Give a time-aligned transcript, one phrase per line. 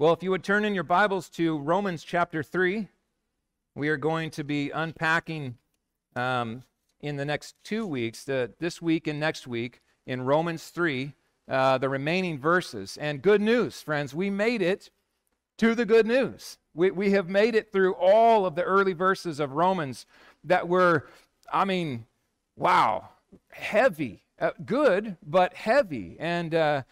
[0.00, 2.88] Well, if you would turn in your Bibles to Romans chapter 3,
[3.74, 5.58] we are going to be unpacking
[6.16, 6.62] um,
[7.00, 11.12] in the next two weeks, the, this week and next week, in Romans 3,
[11.50, 12.96] uh, the remaining verses.
[12.98, 14.88] And good news, friends, we made it
[15.58, 16.56] to the good news.
[16.72, 20.06] We, we have made it through all of the early verses of Romans
[20.44, 21.08] that were,
[21.52, 22.06] I mean,
[22.56, 23.10] wow,
[23.50, 26.16] heavy, uh, good, but heavy.
[26.18, 26.82] And, uh,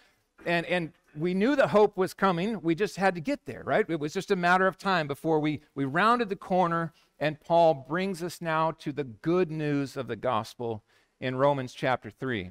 [0.45, 2.61] and, and we knew the hope was coming.
[2.63, 3.85] We just had to get there, right?
[3.89, 7.75] It was just a matter of time before we, we rounded the corner, and Paul
[7.89, 10.83] brings us now to the good news of the gospel
[11.21, 12.51] in Romans chapter 3.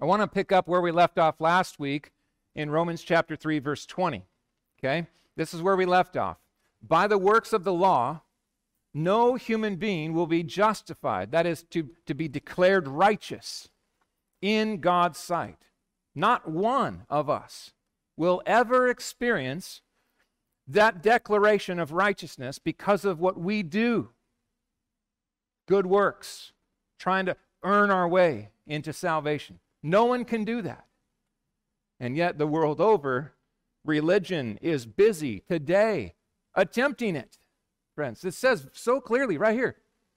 [0.00, 2.12] I want to pick up where we left off last week
[2.54, 4.24] in Romans chapter 3, verse 20.
[4.78, 5.06] Okay?
[5.36, 6.38] This is where we left off.
[6.82, 8.22] By the works of the law,
[8.92, 13.68] no human being will be justified, that is, to, to be declared righteous
[14.42, 15.58] in God's sight.
[16.14, 17.72] Not one of us
[18.16, 19.82] will ever experience
[20.66, 24.10] that declaration of righteousness because of what we do
[25.66, 26.52] good works,
[26.98, 29.60] trying to earn our way into salvation.
[29.84, 30.84] No one can do that.
[32.00, 33.34] And yet, the world over,
[33.84, 36.14] religion is busy today
[36.54, 37.38] attempting it.
[37.94, 39.76] Friends, it says so clearly right here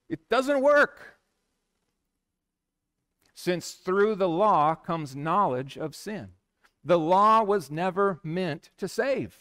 [0.09, 1.17] it doesn't work
[3.33, 6.29] since through the law comes knowledge of sin.
[6.83, 9.39] The law was never meant to save.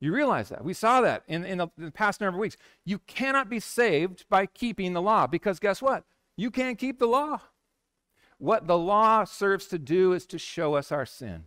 [0.00, 0.64] You realize that.
[0.64, 2.56] We saw that in, in, the, in the past number of weeks.
[2.84, 6.04] You cannot be saved by keeping the law because guess what?
[6.36, 7.40] You can't keep the law.
[8.38, 11.44] What the law serves to do is to show us our sin,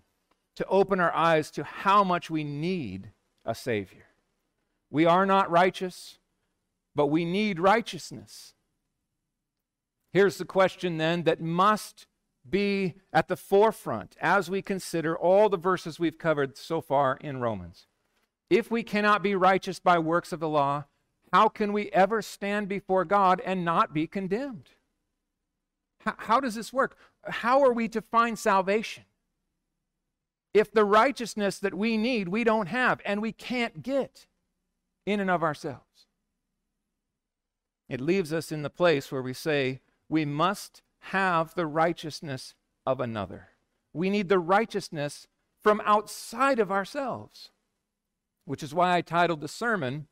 [0.55, 3.11] to open our eyes to how much we need
[3.45, 4.05] a Savior.
[4.89, 6.17] We are not righteous,
[6.95, 8.53] but we need righteousness.
[10.17, 12.07] Here's the question then that must
[12.49, 17.39] be at the forefront as we consider all the verses we've covered so far in
[17.39, 17.85] Romans.
[18.49, 20.85] If we cannot be righteous by works of the law,
[21.31, 24.71] how can we ever stand before God and not be condemned?
[25.99, 26.97] How, how does this work?
[27.25, 29.03] How are we to find salvation?
[30.51, 34.25] If the righteousness that we need, we don't have and we can't get
[35.05, 36.07] in and of ourselves.
[37.87, 42.53] It leaves us in the place where we say, we must have the righteousness
[42.85, 43.49] of another.
[43.93, 45.27] We need the righteousness
[45.61, 47.49] from outside of ourselves,
[48.45, 50.07] which is why I titled the sermon,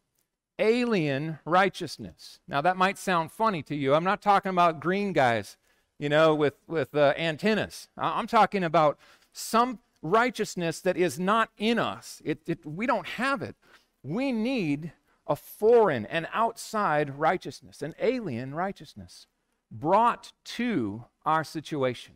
[0.58, 2.40] Alien Righteousness.
[2.48, 3.94] Now, that might sound funny to you.
[3.94, 5.58] I'm not talking about green guys,
[6.00, 7.90] you know, with, with uh, antennas.
[7.98, 8.98] I'm talking about
[9.34, 12.22] some righteousness that is not in us.
[12.24, 13.56] It, it, we don't have it.
[14.04, 14.94] We need
[15.28, 19.28] a foreign and outside righteousness, an alien righteousness
[19.72, 22.16] brought to our situation.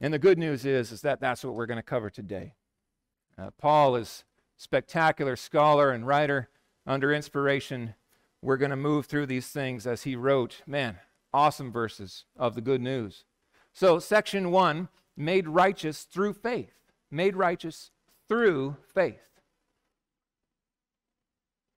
[0.00, 2.54] And the good news is, is that that's what we're going to cover today.
[3.38, 4.24] Uh, Paul is
[4.56, 6.48] spectacular scholar and writer
[6.86, 7.94] under inspiration.
[8.42, 10.98] We're going to move through these things as he wrote, man,
[11.32, 13.24] awesome verses of the good news.
[13.72, 16.74] So, section one, made righteous through faith.
[17.10, 17.90] Made righteous
[18.28, 19.40] through faith.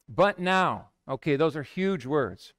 [0.08, 2.54] But now, okay, those are huge words.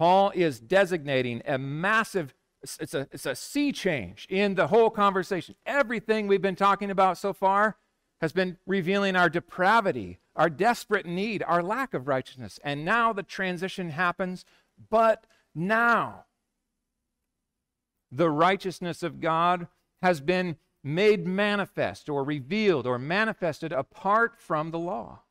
[0.00, 5.56] Paul is designating a massive it's a, it's a sea change in the whole conversation.
[5.66, 7.76] Everything we've been talking about so far
[8.22, 12.58] has been revealing our depravity, our desperate need, our lack of righteousness.
[12.64, 14.46] And now the transition happens.
[14.88, 16.24] But now,
[18.10, 19.68] the righteousness of God
[20.00, 25.24] has been made manifest or revealed or manifested apart from the law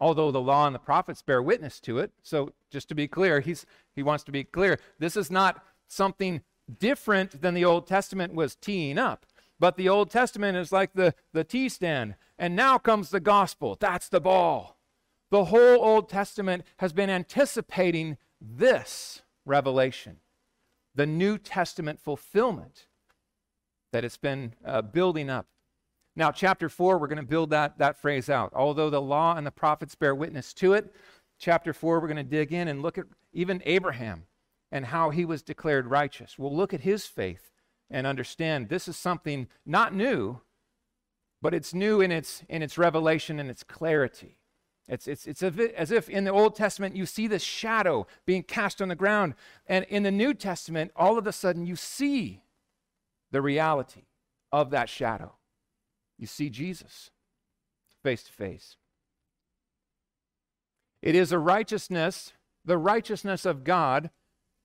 [0.00, 2.12] although the law and the prophets bear witness to it.
[2.22, 6.42] So, just to be clear, he's, he wants to be clear this is not something
[6.78, 9.26] different than the Old Testament was teeing up.
[9.58, 12.14] But the Old Testament is like the, the tee stand.
[12.38, 13.76] And now comes the gospel.
[13.80, 14.78] That's the ball.
[15.30, 20.18] The whole Old Testament has been anticipating this revelation,
[20.94, 22.86] the New Testament fulfillment
[23.92, 25.46] that it's been uh, building up
[26.18, 28.52] now, chapter 4, we're going to build that, that phrase out.
[28.52, 30.92] Although the law and the prophets bear witness to it,
[31.38, 34.24] chapter 4, we're going to dig in and look at even Abraham
[34.72, 36.36] and how he was declared righteous.
[36.36, 37.52] We'll look at his faith
[37.88, 40.40] and understand this is something not new,
[41.40, 44.40] but it's new in its, in its revelation and its clarity.
[44.88, 48.82] It's, it's, it's as if in the Old Testament you see this shadow being cast
[48.82, 49.34] on the ground,
[49.68, 52.42] and in the New Testament, all of a sudden you see
[53.30, 54.06] the reality
[54.50, 55.37] of that shadow.
[56.18, 57.10] You see Jesus
[58.02, 58.76] face to face.
[61.00, 62.32] It is a righteousness,
[62.64, 64.10] the righteousness of God,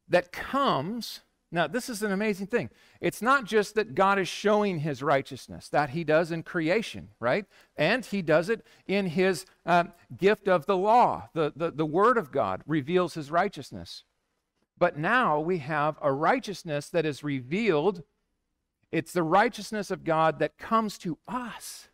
[0.07, 1.21] that comes
[1.53, 2.71] Now, this is an amazing thing.
[2.99, 7.45] It's not just that God is showing his righteousness, that he does in creation, right?
[7.77, 9.83] And he does it in his uh,
[10.17, 11.29] gift of the law.
[11.35, 14.03] The, the, the word of God reveals his righteousness.
[14.79, 18.01] But now we have a righteousness that is revealed.
[18.93, 21.87] It's the righteousness of God that comes to us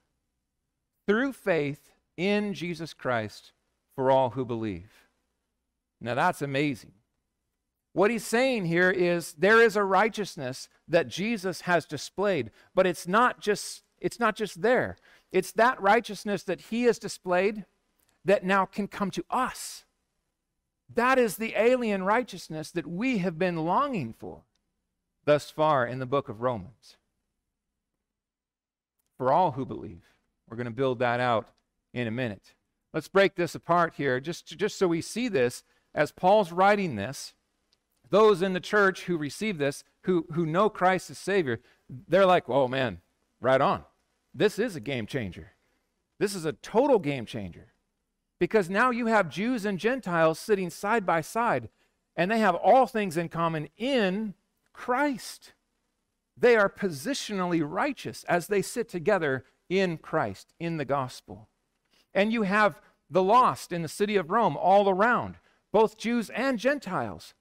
[1.08, 3.54] through faith in Jesus Christ
[3.96, 4.92] for all who believe.
[6.02, 6.92] Now, that's amazing.
[7.94, 13.08] What he's saying here is there is a righteousness that Jesus has displayed, but it's
[13.08, 14.98] not just it's not just there.
[15.32, 17.64] It's that righteousness that he has displayed
[18.26, 19.86] that now can come to us.
[20.94, 24.44] That is the alien righteousness that we have been longing for
[25.30, 26.98] thus far in the book of Romans.
[29.16, 30.02] For all who believe.
[30.50, 31.50] We're going to build that out
[31.94, 32.56] in a minute.
[32.96, 35.62] Let's break this apart here just, just so we see this
[35.94, 37.36] as Paul's writing this
[38.10, 41.60] those in the church who receive this, who, who know Christ as Savior,
[42.08, 43.02] they're like, oh man,
[43.40, 43.84] right on.
[44.34, 45.52] This is a game changer.
[46.18, 47.68] This is a total game changer.
[48.40, 51.70] Because now you have Jews and Gentiles sitting side by side,
[52.16, 54.34] and they have all things in common in
[54.80, 55.52] Christ.
[56.38, 61.50] They are positionally righteous as they sit together in Christ, in the gospel.
[62.14, 62.80] And you have
[63.10, 65.36] the lost in the city of Rome all around,
[65.74, 67.34] both Jews and Gentiles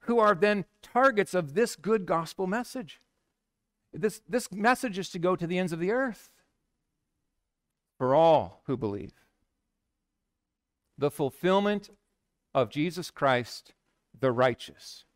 [0.00, 3.00] who are then targets of this good gospel message.
[3.94, 6.28] This, this message is to go to the ends of the earth
[7.96, 9.14] for all who believe.
[10.98, 11.88] The fulfillment
[12.54, 13.72] of Jesus Christ,
[14.18, 15.06] the righteous.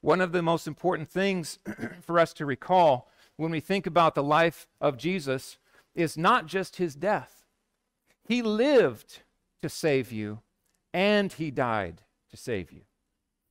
[0.00, 1.58] One of the most important things
[2.00, 5.58] for us to recall when we think about the life of Jesus
[5.94, 7.44] is not just his death.
[8.26, 9.22] He lived
[9.62, 10.40] to save you,
[10.92, 12.82] and he died to save you.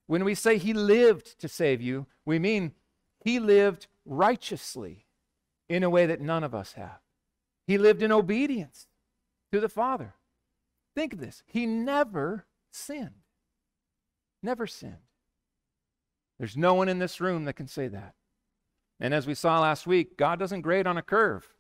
[0.08, 2.74] When we say he lived to save you, we mean
[3.24, 5.06] he lived righteously
[5.68, 7.00] in a way that none of us have.
[7.68, 8.88] He lived in obedience
[9.52, 10.16] to the Father.
[10.96, 11.44] Think of this.
[11.46, 13.22] He never sinned.
[14.42, 15.09] Never sinned.
[16.40, 18.16] There's no one in this room that can say that.
[19.00, 21.54] And as we saw last week, God doesn't grade on a curve.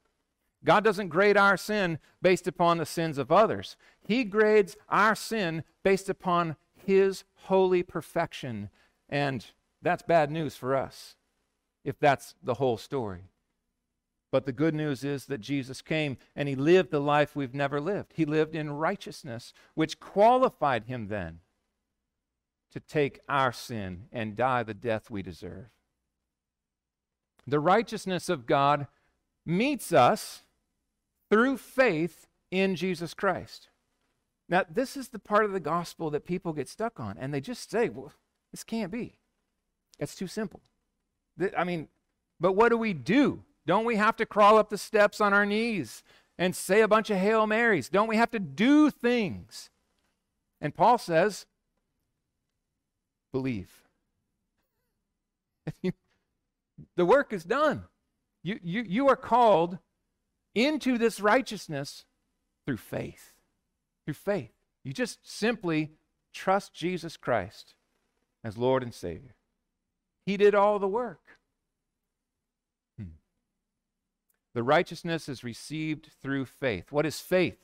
[0.64, 3.78] God doesn't grade our sin based upon the sins of others.
[4.02, 8.70] He grades our sin based upon his holy perfection.
[9.08, 9.46] And
[9.81, 11.16] that's bad news for us,
[11.84, 13.32] if that's the whole story.
[14.32, 17.82] But the good news is that Jesus came and he lived the life we've never
[17.82, 18.14] lived.
[18.16, 21.40] He lived in righteousness, which qualified him then
[22.71, 25.68] to take our sin and die the death we deserve.
[27.48, 28.88] The righteousness of God
[29.45, 30.44] meets us
[31.30, 33.69] through faith in Jesus Christ.
[34.48, 37.42] Now, this is the part of the gospel that people get stuck on, and they
[37.42, 38.13] just say, well,
[38.51, 39.15] this can't be.
[40.00, 40.62] It's too simple.
[41.57, 41.88] I mean,
[42.39, 43.44] but what do we do?
[43.68, 46.04] Don't we have to crawl up the steps on our knees
[46.38, 47.89] and say a bunch of Hail Marys?
[47.89, 49.69] Don't we have to do things?
[50.60, 51.45] And Paul says,
[53.31, 53.70] believe.
[56.96, 57.84] the work is done.
[58.44, 59.78] You, you, you are called
[60.56, 62.06] into this righteousness
[62.66, 63.34] through faith
[64.10, 64.52] through faith.
[64.84, 65.92] You just simply
[66.34, 67.76] trust Jesus Christ
[68.44, 69.36] as Lord and Savior.
[70.25, 71.38] He did all the work.
[72.98, 73.18] Hmm.
[74.56, 76.92] The righteousness is received through faith.
[76.92, 77.58] What is faith?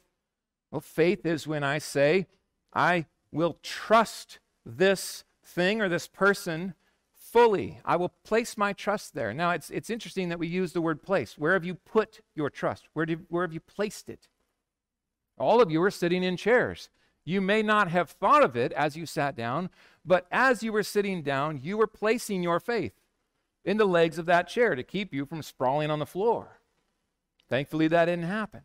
[0.72, 2.28] Well, faith is when I say,
[2.72, 5.24] I will trust this
[5.56, 6.76] thing or this person
[7.14, 7.80] fully.
[7.84, 9.34] I will place my trust there.
[9.34, 11.38] Now, it's, it's interesting that we use the word place.
[11.38, 12.88] Where have you put your trust?
[12.94, 14.28] Where, do, where have you placed it?
[15.38, 16.90] All of you are sitting in chairs.
[17.24, 19.70] You may not have thought of it as you sat down,
[20.06, 22.94] but as you were sitting down, you were placing your faith
[23.66, 26.60] in the legs of that chair to keep you from sprawling on the floor.
[27.50, 28.62] Thankfully, that didn't happen.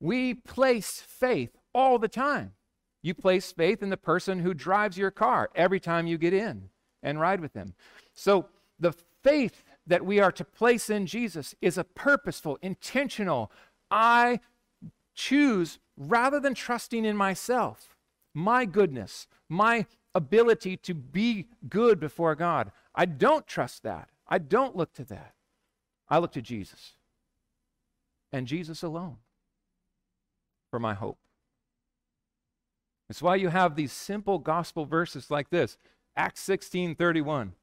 [0.00, 2.52] We place faith all the time.
[3.02, 6.70] You place faith in the person who drives your car every time you get in
[7.02, 7.74] and ride with them.
[8.14, 8.46] So,
[8.80, 13.50] the faith that we are to place in Jesus is a purposeful, intentional,
[13.90, 14.40] I
[15.14, 17.96] choose rather than trusting in myself,
[18.34, 22.70] my goodness, my ability to be good before God.
[22.94, 24.08] I don't trust that.
[24.28, 25.34] I don't look to that.
[26.08, 26.92] I look to Jesus
[28.32, 29.16] and Jesus alone
[30.70, 31.18] for my hope.
[33.08, 35.76] That's why you have these simple gospel verses like this
[36.16, 37.54] Acts 16 31.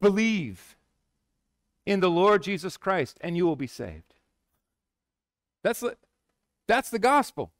[0.00, 0.76] Believe
[1.84, 4.14] in the Lord Jesus Christ and you will be saved.
[5.62, 5.82] That's,
[6.66, 7.50] that's the gospel.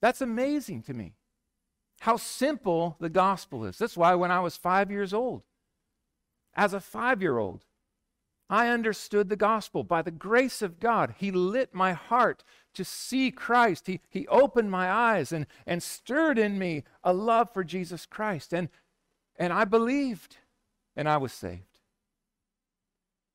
[0.00, 1.14] That's amazing to me.
[2.00, 3.78] How simple the gospel is.
[3.78, 5.42] That's why when I was five years old,
[6.54, 7.64] As a five year old,
[8.50, 9.84] I understood the gospel.
[9.84, 13.86] By the grace of God, He lit my heart to see Christ.
[13.86, 18.52] He, he opened my eyes and, and stirred in me a love for Jesus Christ.
[18.52, 18.68] And,
[19.36, 20.38] and I believed,
[20.96, 21.62] and I was saved.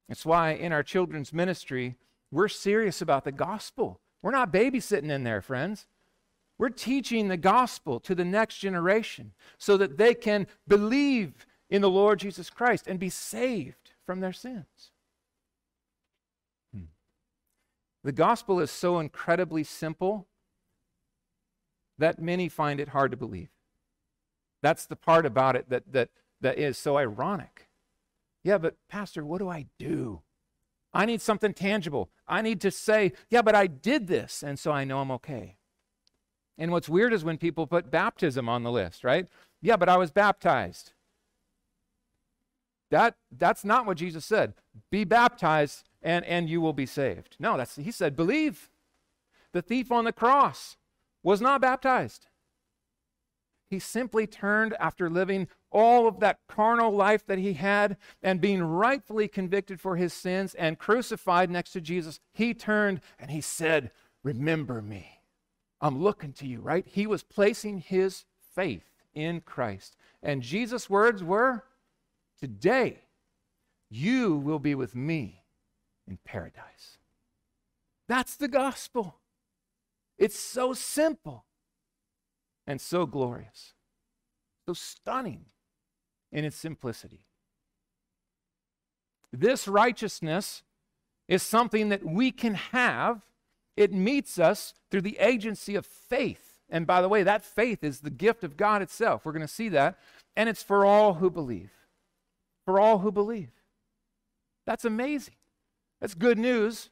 [0.08, 1.96] That's why in our children's ministry,
[2.32, 4.00] we're serious about the gospel.
[4.22, 5.88] We're not babysitting in there, friends.
[6.58, 11.90] We're teaching the gospel to the next generation so that they can believe in the
[11.90, 14.92] Lord Jesus Christ and be saved from their sins.
[16.74, 16.84] Hmm.
[18.04, 20.28] The gospel is so incredibly simple
[21.98, 23.50] that many find it hard to believe.
[24.62, 26.10] That's the part about it that, that,
[26.42, 27.68] that is so ironic.
[28.44, 30.22] Yeah, but Pastor, what do I do?
[30.94, 32.10] I need something tangible.
[32.28, 35.58] I need to say, yeah, but I did this, and so I know I'm okay.
[36.58, 39.28] And what's weird is when people put baptism on the list, right?
[39.62, 40.94] Yeah, but I was baptized.
[42.92, 44.54] That, that's not what Jesus said.
[44.92, 47.38] Be baptized and, and you will be saved.
[47.40, 48.70] No, that's he said, believe.
[49.54, 50.78] The thief on the cross
[51.24, 52.28] was not baptized.
[53.70, 58.62] He simply turned after living all of that carnal life that he had and being
[58.62, 62.20] rightfully convicted for his sins and crucified next to Jesus.
[62.34, 63.92] He turned and he said,
[64.22, 65.22] Remember me.
[65.82, 66.86] I'm looking to you, right?
[66.88, 69.96] He was placing his faith in Christ.
[70.22, 71.64] And Jesus' words were,
[72.40, 73.06] Today,
[73.90, 75.43] you will be with me
[76.08, 76.98] in paradise.
[78.08, 79.16] That's the gospel.
[80.18, 81.46] It's so simple
[82.68, 83.74] and so glorious,
[84.68, 85.46] so stunning
[86.32, 87.26] in its simplicity.
[89.32, 90.64] This righteousness
[91.28, 93.22] is something that we can have.
[93.76, 96.60] It meets us through the agency of faith.
[96.70, 99.26] And by the way, that faith is the gift of God itself.
[99.26, 99.98] We're going to see that.
[100.36, 101.72] And it's for all who believe
[102.66, 103.52] for all who believe.
[104.66, 105.36] That's amazing.
[106.04, 106.90] That's good news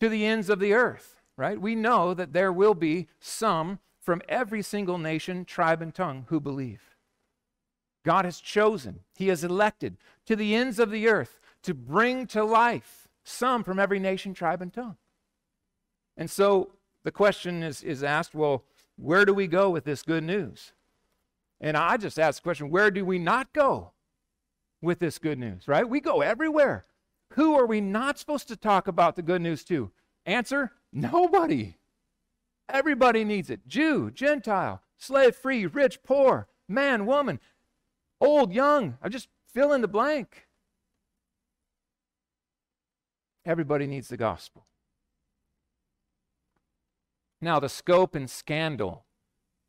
[0.00, 1.60] to the ends of the earth, right?
[1.60, 6.40] We know that there will be some from every single nation, tribe, and tongue who
[6.40, 6.96] believe.
[8.06, 12.42] God has chosen, He has elected to the ends of the earth to bring to
[12.42, 14.96] life some from every nation, tribe, and tongue.
[16.16, 16.70] And so
[17.02, 18.64] the question is, is asked well,
[18.96, 20.72] where do we go with this good news?
[21.60, 23.90] And I just ask the question where do we not go
[24.80, 25.86] with this good news, right?
[25.86, 26.86] We go everywhere.
[27.34, 29.90] Who are we not supposed to talk about the good news to?
[30.26, 31.76] Answer nobody.
[32.68, 37.40] Everybody needs it Jew, Gentile, slave free, rich, poor, man, woman,
[38.20, 38.98] old, young.
[39.02, 40.48] I just fill in the blank.
[43.44, 44.66] Everybody needs the gospel.
[47.40, 49.04] Now, the scope and scandal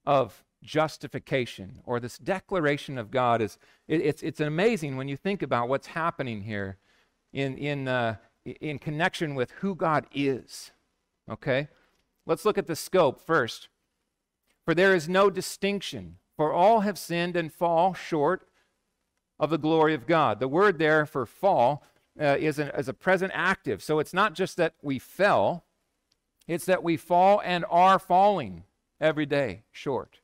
[0.06, 5.42] of justification or this declaration of God is it, it's, it's amazing when you think
[5.42, 6.78] about what's happening here
[7.34, 10.72] in, in, uh, in connection with who God is.
[11.30, 11.68] Okay?
[12.26, 13.68] Let's look at the scope first.
[14.64, 18.48] For there is no distinction, for all have sinned and fall short
[19.40, 20.40] of the glory of God.
[20.40, 21.84] The word there for fall
[22.20, 23.84] uh, is, an, is a present active.
[23.84, 25.66] So it's not just that we fell,
[26.48, 28.64] it's that we fall and are falling
[29.02, 30.20] every day short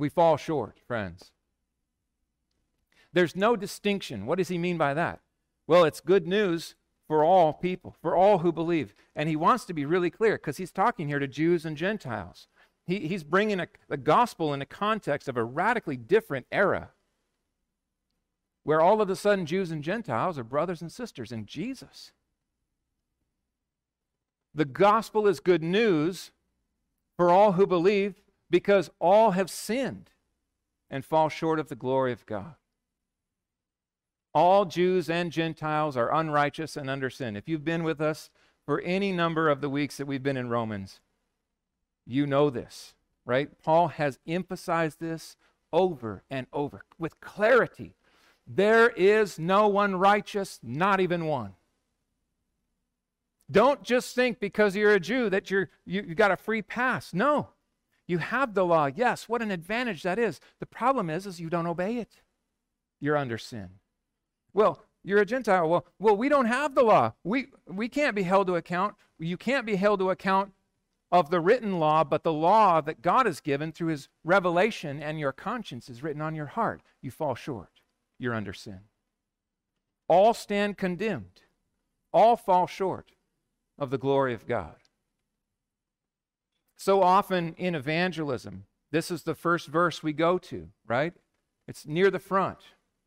[0.00, 1.30] we fall short, friends.
[3.12, 4.26] There's no distinction.
[4.26, 5.20] What does he mean by that?
[5.70, 6.74] Well, it's good news
[7.06, 8.92] for all people, for all who believe.
[9.14, 12.48] And he wants to be really clear because he's talking here to Jews and Gentiles.
[12.88, 16.90] He, he's bringing a, the gospel in a context of a radically different era
[18.64, 22.10] where all of a sudden Jews and Gentiles are brothers and sisters in Jesus.
[24.52, 26.32] The gospel is good news
[27.16, 28.16] for all who believe
[28.50, 30.10] because all have sinned
[30.90, 32.56] and fall short of the glory of God.
[34.32, 37.36] All Jews and Gentiles are unrighteous and under sin.
[37.36, 38.30] If you've been with us
[38.64, 41.00] for any number of the weeks that we've been in Romans,
[42.06, 42.94] you know this,
[43.24, 43.50] right?
[43.62, 45.36] Paul has emphasized this
[45.72, 47.94] over and over with clarity.
[48.46, 51.54] There is no one righteous, not even one.
[53.50, 57.12] Don't just think because you're a Jew that you're, you, you got a free pass.
[57.12, 57.48] No.
[58.06, 58.86] You have the law.
[58.86, 60.40] Yes, what an advantage that is.
[60.58, 62.20] The problem is, is you don't obey it.
[63.00, 63.70] You're under sin.
[64.52, 65.68] Well, you're a Gentile.
[65.68, 67.14] Well, well, we don't have the law.
[67.24, 68.94] We we can't be held to account.
[69.18, 70.52] You can't be held to account
[71.12, 75.18] of the written law, but the law that God has given through his revelation and
[75.18, 76.82] your conscience is written on your heart.
[77.02, 77.80] You fall short.
[78.18, 78.80] You're under sin.
[80.08, 81.42] All stand condemned.
[82.12, 83.12] All fall short
[83.78, 84.76] of the glory of God.
[86.76, 91.14] So often in evangelism, this is the first verse we go to, right?
[91.66, 92.58] It's near the front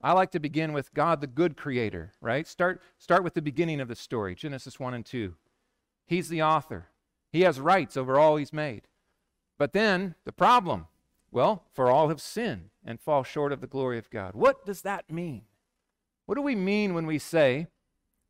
[0.04, 2.46] I like to begin with God, the good creator, right?
[2.46, 5.34] Start, start with the beginning of the story, Genesis 1 and 2.
[6.06, 6.90] He's the author,
[7.32, 8.84] He has rights over all He's made.
[9.58, 10.88] But then the problem
[11.34, 14.36] well, for all have sinned and fall short of the glory of God.
[14.36, 15.42] What does that mean?
[16.28, 17.68] What do we mean when we say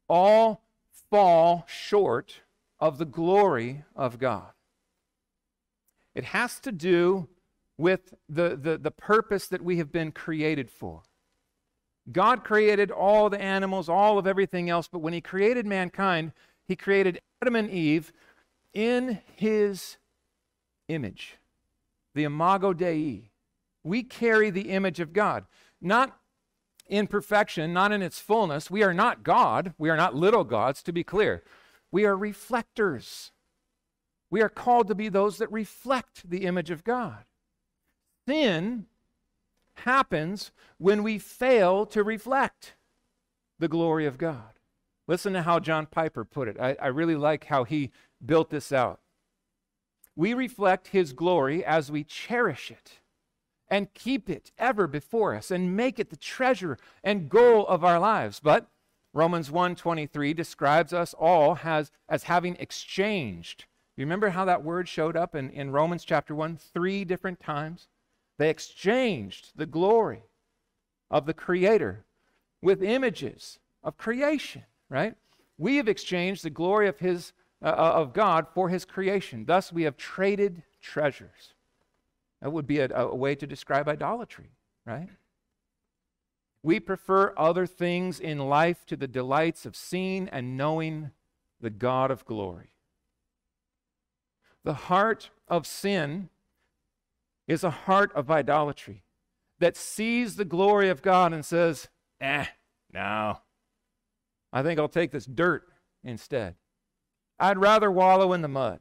[0.08, 0.64] all
[1.12, 2.42] fall short
[2.80, 4.54] of the glory of God?
[6.16, 7.28] It has to do
[7.78, 11.02] with the, the, the purpose that we have been created for.
[12.12, 16.34] God created all the animals, all of everything else, but when He created mankind,
[16.68, 18.12] He created Adam and Eve
[18.74, 19.98] in His
[20.88, 21.38] image,
[22.14, 23.30] the Imago Dei.
[23.84, 25.46] We carry the image of God,
[25.82, 26.18] not
[26.88, 28.70] in perfection, not in its fullness.
[28.70, 29.74] We are not God.
[29.78, 31.44] We are not little gods, to be clear.
[31.92, 33.32] We are reflectors.
[34.30, 37.26] We are called to be those that reflect the image of God.
[38.28, 38.88] Sin
[39.84, 42.76] happens when we fail to reflect
[43.60, 44.60] the glory of God.
[45.08, 46.58] Listen to how John Piper put it.
[46.60, 47.92] I, I really like how he
[48.26, 49.00] built this out.
[50.16, 53.00] We reflect his glory as we cherish it
[53.68, 58.00] and keep it ever before us and make it the treasure and goal of our
[58.00, 58.40] lives.
[58.40, 58.68] But
[59.14, 63.66] Romans 1:23 describes us all as, as having exchanged.
[63.96, 67.88] You remember how that word showed up in, in Romans chapter 1 three different times?
[68.38, 70.24] They exchanged the glory
[71.12, 72.06] of the Creator
[72.62, 75.16] with images of creation, right?
[75.58, 79.46] We have exchanged the glory of His uh, uh, of God for His creation.
[79.46, 81.54] Thus, we have traded treasures.
[82.42, 84.50] That would be a, a way to describe idolatry,
[84.86, 85.10] right?
[86.64, 91.12] We prefer other things in life to the delights of seeing and knowing
[91.62, 92.70] the God of glory.
[94.64, 96.30] The heart of sin
[97.48, 99.04] is a heart of idolatry
[99.60, 102.46] that sees the glory of God and says, eh,
[102.92, 103.40] no.
[104.52, 105.64] I think I'll take this dirt
[106.04, 106.56] instead.
[107.40, 108.80] I'd rather wallow in the mud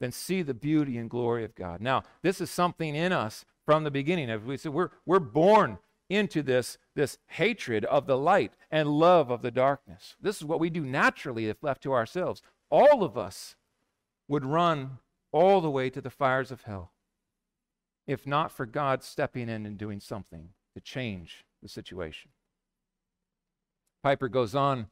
[0.00, 1.80] than see the beauty and glory of God.
[1.80, 4.30] Now, this is something in us from the beginning.
[4.30, 9.30] As we said, we're, we're born into this, this hatred of the light and love
[9.30, 10.16] of the darkness.
[10.20, 12.42] This is what we do naturally if left to ourselves.
[12.70, 13.56] All of us
[14.28, 14.98] would run
[15.36, 16.92] all the way to the fires of hell
[18.06, 22.30] if not for God stepping in and doing something to change the situation.
[24.02, 24.86] Piper goes on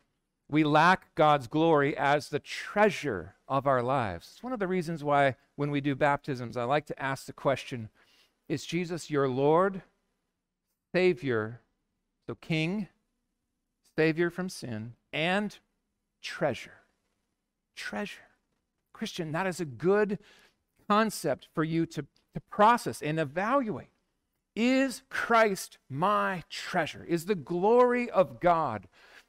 [0.49, 4.29] we lack God's glory as the treasure of our lives.
[4.33, 7.33] It's one of the reasons why, when we do baptisms, I like to ask the
[7.33, 7.89] question
[8.49, 9.83] Is Jesus your Lord,
[10.93, 11.61] Savior,
[12.27, 12.89] so King,
[13.97, 15.57] Savior from sin, and
[16.21, 16.83] treasure?
[17.75, 18.24] Treasure.
[18.95, 20.19] Christian, that is a good
[20.89, 23.89] concept for you to, to process and evaluate.
[24.57, 27.05] Is Christ my treasure?
[27.05, 28.89] Is the glory of God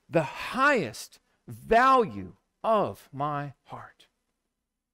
[0.10, 4.08] the highest value of my heart?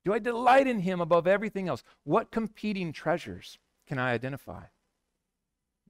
[0.03, 1.83] Do I delight in him above everything else?
[2.03, 4.63] What competing treasures can I identify?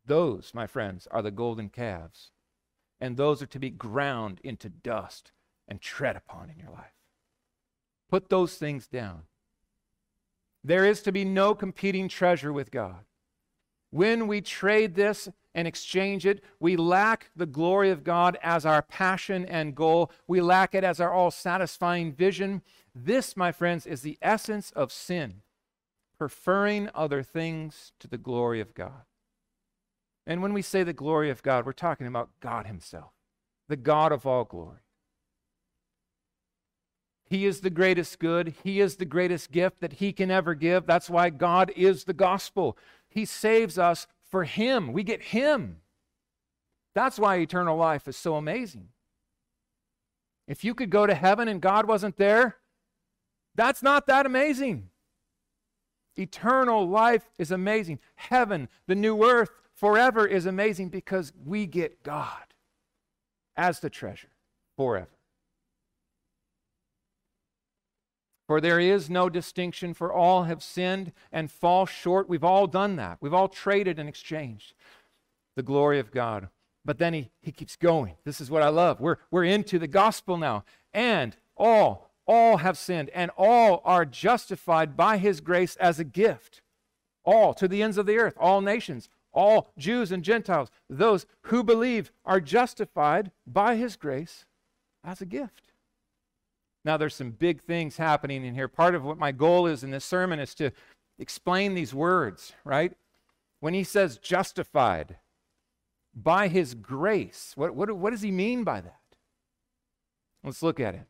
[0.06, 2.32] Those, my friends, are the golden calves.
[3.00, 5.32] And those are to be ground into dust
[5.67, 7.01] and tread upon in your life.
[8.12, 9.21] Put those things down.
[10.65, 13.06] There is to be no competing treasure with God.
[13.89, 18.82] When we trade this and exchange it, we lack the glory of God as our
[18.82, 20.12] passion and goal.
[20.28, 22.62] We lack it as our all satisfying vision.
[22.93, 25.41] This, my friends, is the essence of sin
[26.17, 29.06] preferring other things to the glory of God.
[30.28, 33.13] And when we say the glory of God, we're talking about God Himself,
[33.69, 34.82] the God of all glory.
[37.32, 38.56] He is the greatest good.
[38.62, 40.86] He is the greatest gift that He can ever give.
[40.86, 42.78] That's why God is the gospel.
[43.08, 44.91] He saves us for Him.
[44.91, 45.78] We get Him.
[46.94, 48.89] That's why eternal life is so amazing.
[50.46, 52.58] If you could go to heaven and God wasn't there,
[53.56, 54.89] that's not that amazing.
[56.17, 58.00] Eternal life is amazing.
[58.15, 62.44] Heaven, the new earth, forever is amazing because we get God
[63.56, 64.32] as the treasure
[64.76, 65.20] forever.
[68.52, 72.28] For there is no distinction, for all have sinned and fall short.
[72.28, 73.18] We've all done that.
[73.22, 74.74] We've all traded and exchanged
[75.56, 76.50] the glory of God.
[76.84, 78.16] But then he, he keeps going.
[78.26, 79.00] This is what I love.
[79.00, 80.66] We're, we're into the gospel now.
[80.94, 86.62] And all, all have sinned, and all are justified by his grace as a gift.
[87.24, 91.64] All, to the ends of the earth, all nations, all Jews and Gentiles, those who
[91.64, 94.44] believe are justified by his grace
[95.06, 95.70] as a gift.
[96.84, 98.67] Now, there's some big things happening in here.
[98.67, 100.72] Part of what my goal is in this sermon is to
[101.20, 102.94] explain these words, right?
[103.60, 105.17] When he says justified,
[106.13, 107.54] by his grace.
[107.56, 109.00] What, what, what does he mean by that?
[110.44, 111.06] Let's look at it.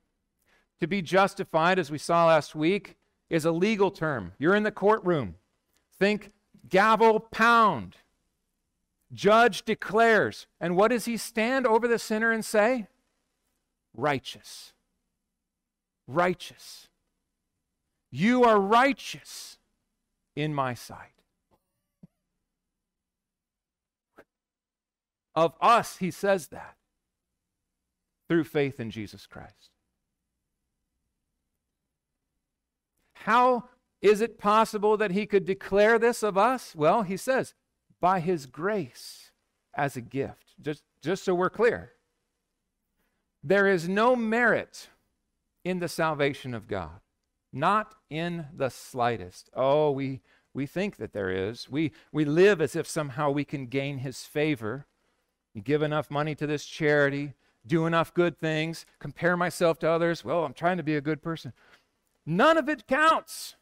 [0.80, 2.98] To be justified, as we saw last week,
[3.30, 4.34] is a legal term.
[4.38, 5.36] You're in the courtroom.
[5.98, 6.32] Think
[6.68, 7.98] gavel pound.
[9.14, 10.48] Judge declares.
[10.60, 12.88] And what does he stand over the sinner and say?
[13.96, 14.74] Righteous.
[16.08, 16.88] Righteous.
[18.12, 19.58] You are righteous
[20.36, 21.12] in my sight.
[25.34, 26.76] Of us, he says that
[28.28, 29.72] through faith in Jesus Christ.
[33.14, 33.66] How
[34.02, 36.76] is it possible that he could declare this of us?
[36.76, 37.54] Well, he says,
[38.00, 39.32] by his grace
[39.74, 40.54] as a gift.
[40.62, 41.94] Just, just so we're clear.
[43.44, 44.90] There is no merit
[45.64, 47.02] in the salvation of God,
[47.54, 49.50] not in the slightest.
[49.56, 50.22] Oh, we,
[50.54, 51.70] we think that there is.
[51.70, 54.86] We, we live as if somehow we can gain his favor.
[55.54, 57.34] You give enough money to this charity,
[57.66, 60.26] do enough good things, compare myself to others.
[60.26, 61.54] Well, I'm trying to be a good person.
[62.26, 63.56] None of it counts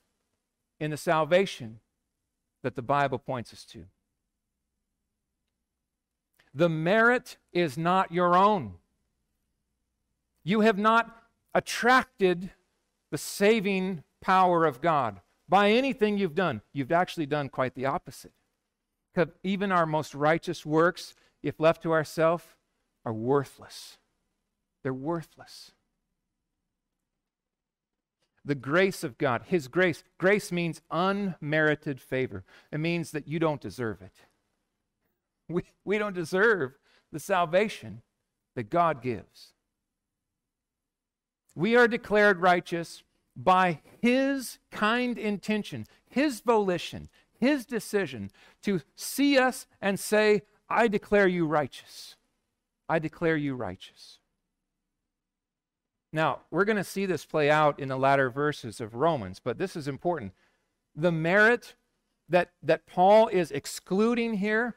[0.80, 1.80] in the salvation
[2.62, 3.86] that the Bible points us to.
[6.54, 8.74] The merit is not your own.
[10.44, 11.16] You have not
[11.60, 12.52] attracted
[13.12, 15.20] the saving power of God
[15.50, 16.62] by anything you've done.
[16.72, 18.32] You've actually done quite the opposite.
[19.14, 22.46] Because even our most righteous works, if left to ourselves,
[23.06, 23.98] are worthless.
[24.84, 25.74] They're worthless.
[28.46, 30.06] The grace of God, His grace.
[30.18, 32.46] Grace means unmerited favor.
[32.72, 34.14] It means that you don't deserve it.
[35.50, 36.78] We, we don't deserve
[37.12, 38.02] the salvation
[38.56, 39.52] that God gives.
[41.60, 43.04] We are declared righteous
[43.36, 48.32] by His kind intention, His volition, His decision
[48.64, 52.16] to see us and say, I declare you righteous.
[52.88, 54.20] I declare you righteous.
[56.14, 59.58] Now, we're going to see this play out in the latter verses of Romans, but
[59.58, 60.32] this is important.
[60.96, 61.76] The merit
[62.30, 64.76] that, that Paul is excluding here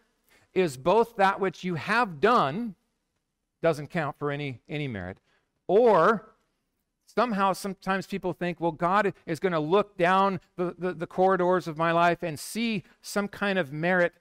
[0.52, 2.74] is both that which you have done,
[3.62, 5.18] doesn't count for any, any merit,
[5.68, 6.31] or
[7.14, 11.66] somehow sometimes people think, well, God is going to look down the, the, the, corridors
[11.66, 14.14] of my life and see some kind of merit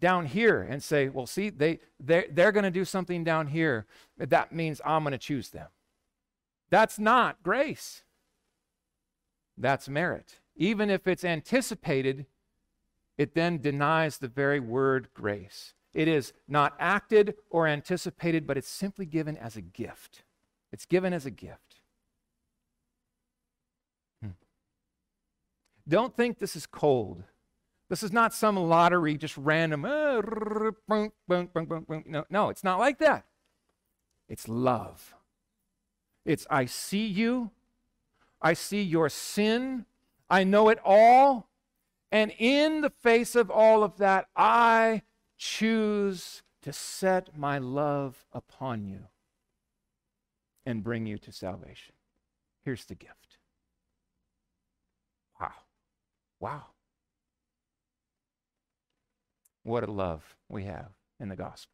[0.00, 3.86] down here and say, well, see, they, they're, they're going to do something down here.
[4.18, 5.68] That means I'm going to choose them.
[6.70, 8.02] That's not grace.
[9.56, 10.40] That's merit.
[10.56, 12.26] Even if it's anticipated,
[13.16, 15.74] it then denies the very word grace.
[15.94, 20.22] It is not acted or anticipated, but it's simply given as a gift.
[20.72, 21.80] It's given as a gift.
[24.22, 24.30] Hmm.
[25.88, 27.24] Don't think this is cold.
[27.88, 29.84] This is not some lottery, just random.
[29.84, 30.22] Uh,
[30.88, 33.24] no, no, it's not like that.
[34.28, 35.14] It's love.
[36.24, 37.50] It's I see you,
[38.40, 39.86] I see your sin,
[40.30, 41.48] I know it all,
[42.10, 45.02] and in the face of all of that, I
[45.36, 49.08] choose to set my love upon you
[50.64, 51.94] and bring you to salvation.
[52.64, 53.38] Here's the gift.
[55.40, 55.52] Wow.
[56.42, 56.64] Wow.
[59.62, 61.70] What a love we have in the gospel.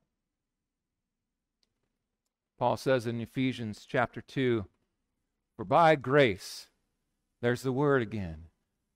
[2.59, 4.67] Paul says in Ephesians chapter 2
[5.57, 6.67] For by grace,
[7.41, 8.49] there's the word again,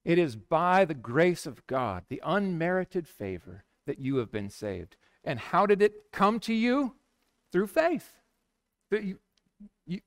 [0.05, 4.97] it is by the grace of God, the unmerited favor, that you have been saved.
[5.25, 6.97] And how did it come to you?
[7.51, 8.13] Through faith.
[8.91, 9.19] The, you,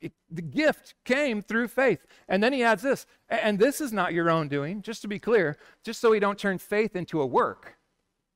[0.01, 2.05] it, the gift came through faith.
[2.27, 5.19] And then he adds this, and this is not your own doing, just to be
[5.19, 7.77] clear, just so we don't turn faith into a work,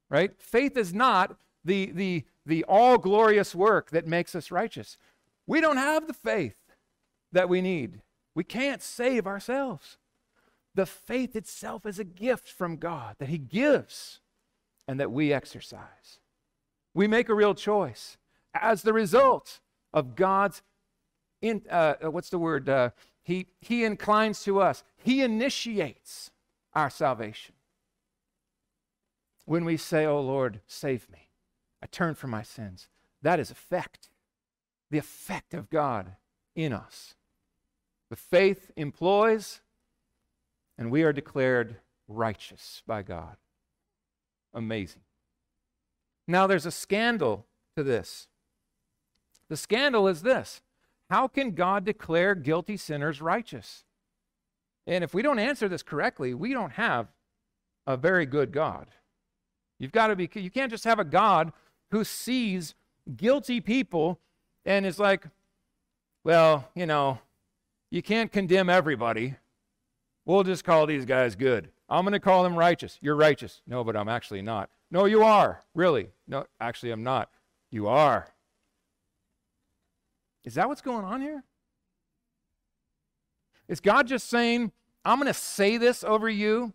[0.10, 0.32] right?
[0.42, 4.98] Faith is not the, the, the all glorious work that makes us righteous.
[5.48, 6.58] We don't have the faith
[7.32, 8.02] that we need.
[8.36, 9.98] We can't save ourselves.
[10.76, 14.20] The faith itself is a gift from God that He gives
[14.88, 16.20] and that we exercise.
[16.94, 18.18] We make a real choice
[18.54, 19.60] as the result
[19.94, 20.62] of God's,
[21.42, 22.70] in, uh, uh, what's the word?
[22.70, 22.90] Uh,
[23.24, 26.32] he, he inclines to us, He initiates
[26.74, 27.56] our salvation.
[29.46, 31.30] When we say, Oh Lord, save me,
[31.82, 32.88] I turn from my sins,
[33.22, 34.10] that is effect,
[34.92, 36.16] the effect of God
[36.56, 37.16] in us.
[38.10, 39.62] The faith employs
[40.80, 41.76] and we are declared
[42.08, 43.36] righteous by God.
[44.54, 45.02] Amazing.
[46.26, 48.30] Now, there's a scandal to this.
[49.50, 50.62] The scandal is this
[51.10, 53.84] How can God declare guilty sinners righteous?
[54.86, 57.08] And if we don't answer this correctly, we don't have
[57.88, 58.88] a very good God.
[59.80, 61.52] You've got to be, you can't just have a God
[61.92, 62.76] who sees
[63.16, 64.20] guilty people
[64.66, 65.26] and is like,
[66.24, 67.20] well, you know,
[67.90, 69.36] you can't condemn everybody.
[70.26, 71.70] We'll just call these guys good.
[71.90, 73.00] I'm going to call them righteous.
[73.02, 73.62] You're righteous.
[73.66, 74.70] No, but I'm actually not.
[74.92, 75.64] No, you are.
[75.74, 76.10] Really?
[76.28, 77.32] No, actually, I'm not.
[77.72, 78.28] You are.
[80.44, 81.44] Is that what's going on here?
[83.68, 84.72] Is God just saying,
[85.06, 86.74] I'm going to say this over you?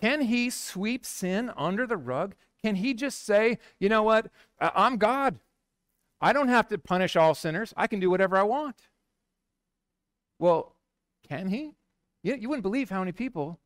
[0.00, 2.34] Can he sweep sin under the rug?
[2.62, 4.30] Can he just say, you know what?
[4.60, 5.38] I'm God.
[6.20, 7.74] I don't have to punish all sinners.
[7.76, 8.88] I can do whatever I want.
[10.38, 10.74] Well,
[11.28, 11.76] can he?
[12.22, 13.58] You, you wouldn't believe how many people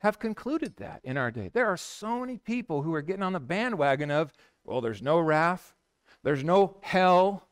[0.00, 1.48] have concluded that in our day.
[1.52, 4.32] There are so many people who are getting on the bandwagon of,
[4.64, 5.74] well, there's no wrath,
[6.24, 7.46] there's no hell,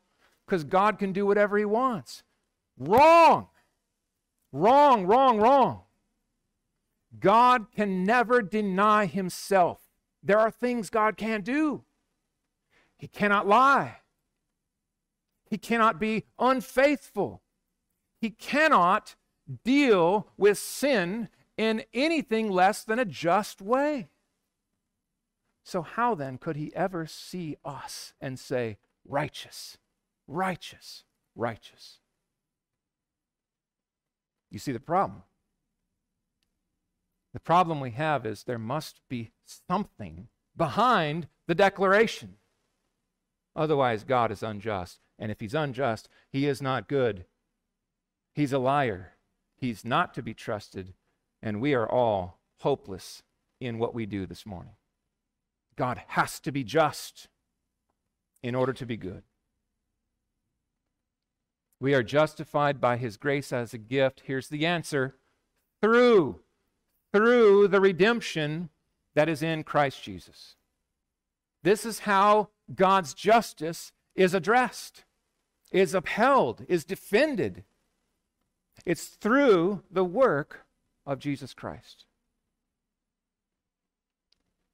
[0.44, 2.24] because God can do whatever he wants.
[2.78, 3.46] Wrong.
[4.50, 5.82] Wrong, wrong, wrong.
[7.20, 9.78] God can never deny himself.
[10.22, 11.84] There are things God can't do.
[12.96, 13.98] He cannot lie.
[15.48, 17.42] He cannot be unfaithful.
[18.20, 19.16] He cannot
[19.64, 24.08] deal with sin in anything less than a just way.
[25.64, 29.78] So, how then could he ever see us and say, righteous,
[30.26, 31.98] righteous, righteous?
[34.50, 35.22] You see the problem?
[37.32, 39.30] The problem we have is there must be
[39.68, 42.34] something behind the declaration.
[43.56, 45.00] Otherwise, God is unjust.
[45.18, 47.24] And if he's unjust, he is not good.
[48.34, 49.12] He's a liar.
[49.56, 50.94] He's not to be trusted.
[51.42, 53.22] And we are all hopeless
[53.60, 54.74] in what we do this morning.
[55.76, 57.28] God has to be just
[58.42, 59.22] in order to be good.
[61.80, 64.22] We are justified by his grace as a gift.
[64.24, 65.16] Here's the answer
[65.80, 66.40] through
[67.12, 68.70] through the redemption
[69.14, 70.56] that is in Christ Jesus.
[71.62, 75.04] This is how God's justice is addressed,
[75.70, 77.64] is upheld, is defended.
[78.86, 80.66] It's through the work
[81.06, 82.06] of Jesus Christ.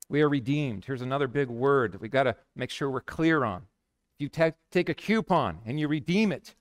[0.09, 0.85] We are redeemed.
[0.85, 3.67] Here's another big word that we got to make sure we're clear on.
[4.17, 6.55] If you ta- take a coupon and you redeem it,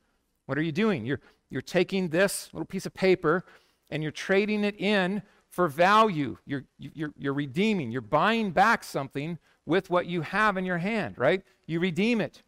[0.46, 1.06] what are you doing?
[1.06, 3.46] You're, you're taking this little piece of paper
[3.90, 6.38] and you're trading it in for value.
[6.46, 11.18] You're, you're, you're redeeming, you're buying back something with what you have in your hand,
[11.18, 11.42] right?
[11.66, 12.44] You redeem it.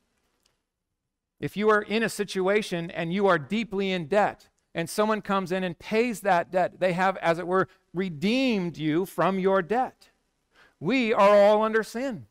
[1.40, 5.52] If you are in a situation and you are deeply in debt, and someone comes
[5.52, 10.10] in and pays that debt, they have, as it were, redeemed you from your debt.
[10.80, 12.28] We are all under sin,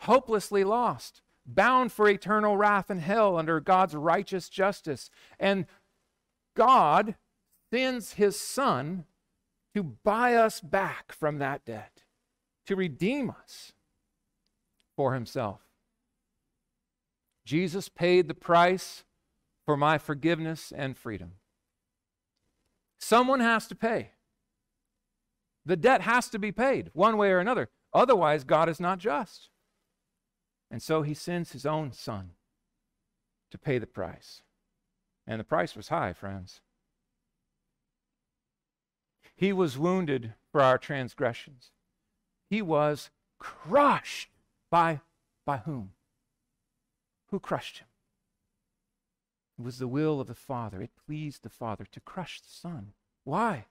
[0.00, 5.10] hopelessly lost, bound for eternal wrath and hell under God's righteous justice.
[5.38, 5.66] And
[6.56, 7.16] God
[7.72, 9.04] sends his Son
[9.74, 12.02] to buy us back from that debt,
[12.66, 13.72] to redeem us
[14.96, 15.60] for himself.
[17.44, 19.04] Jesus paid the price
[19.64, 21.32] for my forgiveness and freedom.
[23.00, 24.12] Someone has to pay.
[25.64, 27.68] The debt has to be paid one way or another.
[27.94, 29.48] Otherwise, God is not just.
[30.70, 32.30] And so he sends his own son
[33.50, 34.42] to pay the price.
[35.26, 36.60] And the price was high, friends.
[39.34, 41.70] He was wounded for our transgressions.
[42.48, 44.30] He was crushed
[44.70, 45.00] by,
[45.44, 45.92] by whom?
[47.30, 47.88] Who crushed him?
[49.58, 50.80] It was the will of the Father.
[50.80, 52.92] It pleased the Father to crush the Son.
[53.24, 53.66] Why?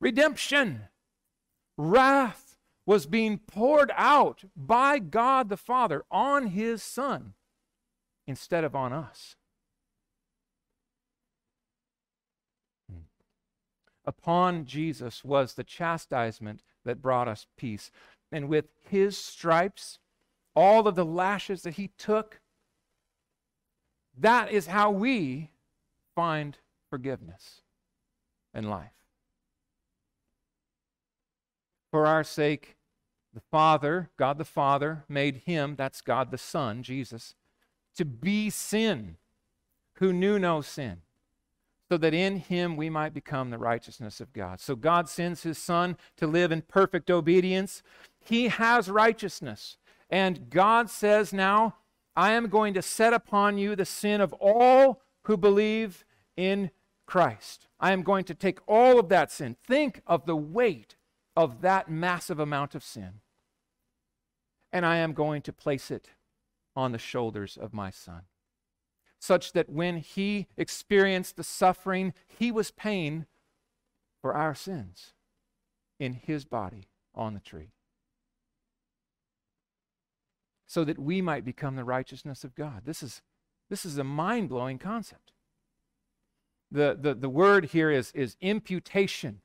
[0.00, 0.82] Redemption.
[1.76, 2.43] Wrath
[2.86, 7.34] was being poured out by God the Father on his Son
[8.26, 9.36] instead of on us.
[14.06, 17.90] upon Jesus was the chastisement that brought us peace.
[18.30, 19.98] And with his stripes,
[20.54, 22.40] all of the lashes that he took,
[24.16, 25.50] that is how we
[26.14, 26.58] find
[26.90, 27.62] forgiveness
[28.52, 28.90] and life.
[31.94, 32.74] For our sake,
[33.32, 37.36] the Father, God the Father, made him, that's God the Son, Jesus,
[37.94, 39.16] to be sin,
[39.98, 41.02] who knew no sin
[41.88, 44.60] so that in him we might become the righteousness of God.
[44.60, 47.80] So God sends his Son to live in perfect obedience.
[48.18, 49.76] He has righteousness.
[50.10, 51.76] And God says now,
[52.16, 56.04] I am going to set upon you the sin of all who believe
[56.36, 56.72] in
[57.06, 57.68] Christ.
[57.78, 59.54] I am going to take all of that sin.
[59.64, 60.96] Think of the weight
[61.36, 63.20] of that massive amount of sin.
[64.72, 66.10] And I am going to place it
[66.76, 68.22] on the shoulders of my Son
[69.20, 73.24] such that when he experienced the suffering, he was paying
[74.20, 75.14] for our sins
[75.98, 77.70] in his body on the tree.
[80.74, 82.82] so that we might become the righteousness of God.
[82.84, 83.22] This is,
[83.70, 85.30] this is a mind blowing concept.
[86.68, 89.40] The, the, the word here is, is imputation.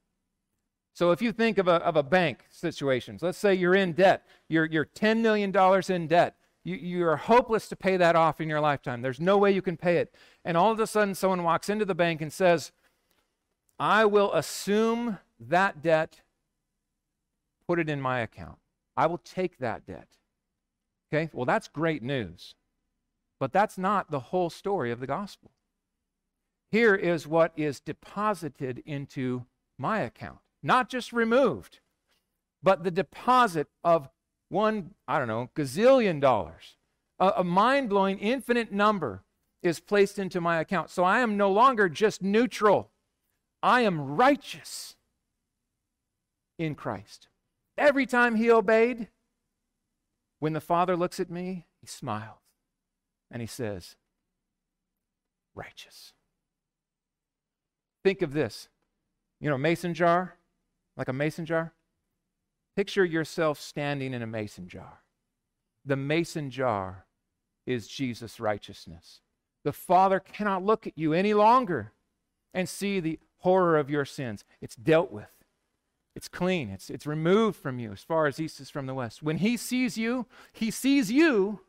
[0.93, 4.25] So if you think of a, of a bank situations, let's say you're in debt,
[4.47, 5.56] you're, you're $10 million
[5.89, 6.36] in debt.
[6.63, 9.02] You, you are hopeless to pay that off in your lifetime.
[9.02, 10.13] There's no way you can pay it.
[10.43, 12.71] And all of a sudden, someone walks into the bank and says,
[13.80, 16.21] I will assume that debt,
[17.65, 18.58] put it in my account.
[18.97, 20.08] I will take that debt.
[21.12, 22.56] Okay, well, that's great news.
[23.39, 25.52] But that's not the whole story of the gospel.
[26.71, 29.45] Here is what is deposited into
[29.78, 31.80] my account, not just removed,
[32.62, 34.10] but the deposit of
[34.50, 36.76] one, I don't know, gazillion dollars.
[37.19, 39.24] A, a mind blowing, infinite number
[39.62, 40.89] is placed into my account.
[40.89, 42.91] So I am no longer just neutral,
[43.62, 44.95] I am righteous
[46.58, 47.28] in Christ.
[47.78, 49.08] Every time he obeyed,
[50.39, 52.39] when the Father looks at me, he smiles
[53.32, 53.95] and he says,
[55.56, 56.13] Righteous.
[58.04, 58.69] Think of this.
[59.41, 60.38] You know, mason jar,
[60.99, 61.73] like a mason jar.
[62.75, 64.99] Picture yourself standing in a mason jar.
[65.85, 67.05] The mason jar
[67.65, 69.21] is Jesus' righteousness.
[69.63, 71.93] The Father cannot look at you any longer
[72.53, 74.43] and see the horror of your sins.
[74.62, 75.31] It's dealt with.
[76.15, 76.69] It's clean.
[76.69, 79.23] It's, it's removed from you as far as east is from the west.
[79.23, 81.62] When He sees you, He sees you,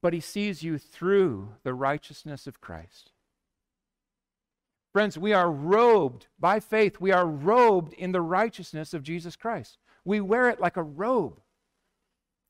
[0.00, 3.11] but He sees you through the righteousness of Christ.
[4.92, 7.00] Friends, we are robed by faith.
[7.00, 9.78] We are robed in the righteousness of Jesus Christ.
[10.04, 11.40] We wear it like a robe.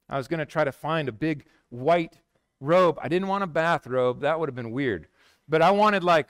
[0.09, 2.19] I was going to try to find a big white
[2.61, 2.99] robe.
[3.01, 4.21] I didn't want a bathrobe.
[4.21, 5.07] That would have been weird.
[5.49, 6.29] But I wanted like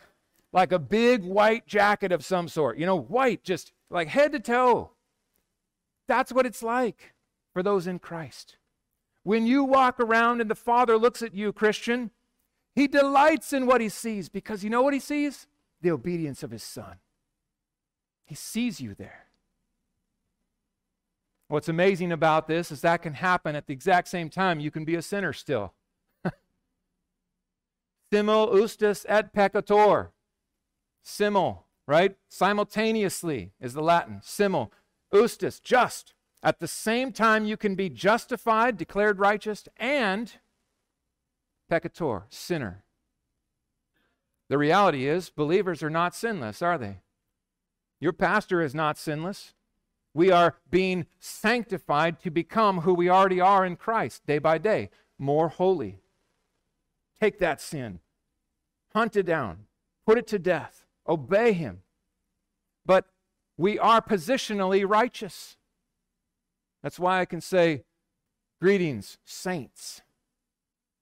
[0.52, 2.76] like a big white jacket of some sort.
[2.76, 4.90] You know, white just like head to toe.
[6.08, 7.14] That's what it's like
[7.54, 8.56] for those in Christ.
[9.22, 12.10] When you walk around and the Father looks at you, Christian,
[12.74, 15.46] he delights in what he sees because you know what he sees?
[15.82, 16.96] The obedience of his son.
[18.24, 19.26] He sees you there.
[21.48, 24.58] What's amazing about this is that can happen at the exact same time.
[24.58, 25.74] You can be a sinner still.
[28.10, 30.12] Simul iustus et peccator.
[31.02, 32.16] Simul, right?
[32.30, 34.20] Simultaneously is the Latin.
[34.22, 34.72] Simul.
[35.12, 36.14] Iustus, just.
[36.42, 40.32] At the same time, you can be justified, declared righteous, and
[41.70, 42.84] peccator, sinner.
[44.52, 46.98] The reality is, believers are not sinless, are they?
[48.00, 49.54] Your pastor is not sinless.
[50.12, 54.90] We are being sanctified to become who we already are in Christ day by day,
[55.18, 56.00] more holy.
[57.18, 58.00] Take that sin,
[58.92, 59.60] hunt it down,
[60.04, 61.80] put it to death, obey Him.
[62.84, 63.06] But
[63.56, 65.56] we are positionally righteous.
[66.82, 67.84] That's why I can say,
[68.60, 70.02] Greetings, saints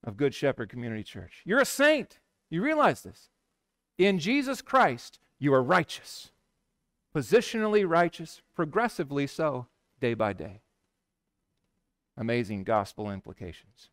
[0.04, 1.42] of Good Shepherd Community Church.
[1.44, 2.20] You're a saint.
[2.48, 3.28] You realize this.
[4.00, 6.30] In Jesus Christ, you are righteous,
[7.14, 9.66] positionally righteous, progressively so,
[10.00, 10.62] day by day.
[12.16, 13.90] Amazing gospel implications.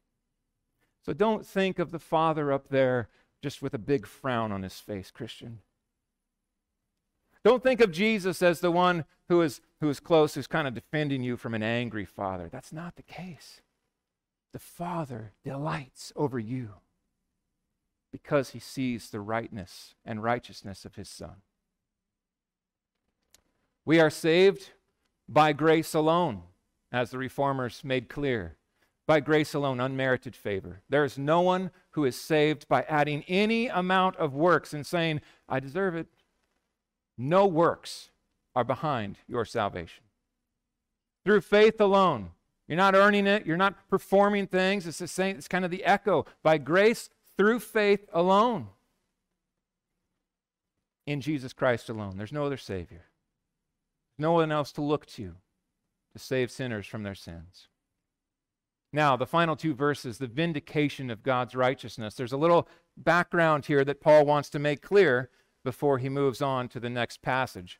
[1.05, 3.09] So don't think of the Father up there
[3.41, 5.59] just with a big frown on his face, Christian.
[7.43, 10.73] Don't think of Jesus as the one who is, who is close, who's kind of
[10.73, 12.47] defending you from an angry Father.
[12.49, 13.59] That's not the case.
[14.53, 16.75] The Father delights over you
[18.11, 21.37] because he sees the rightness and righteousness of his Son.
[23.85, 24.71] We are saved
[25.29, 26.43] by grace alone,
[26.91, 28.57] as the reformers made clear.
[29.05, 30.81] By grace alone, unmerited favor.
[30.89, 35.21] There is no one who is saved by adding any amount of works and saying,
[35.47, 36.07] I deserve it.
[37.17, 38.09] No works
[38.53, 40.03] are behind your salvation.
[41.23, 42.31] Through faith alone,
[42.67, 44.85] you're not earning it, you're not performing things.
[44.85, 46.25] It's the same, it's kind of the echo.
[46.43, 48.67] By grace through faith alone.
[51.05, 52.17] In Jesus Christ alone.
[52.17, 53.05] There's no other Savior.
[54.17, 55.35] No one else to look to
[56.13, 57.67] to save sinners from their sins.
[58.91, 62.15] Now, the final two verses, the vindication of God's righteousness.
[62.15, 65.29] There's a little background here that Paul wants to make clear
[65.63, 67.79] before he moves on to the next passage.